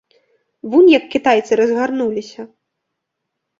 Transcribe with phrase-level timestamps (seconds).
[0.71, 2.49] Вунь як кітайцы разгарнуліся!